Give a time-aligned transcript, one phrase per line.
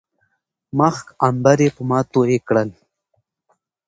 [0.77, 2.69] مښک، عنبر يې په ما توى کړل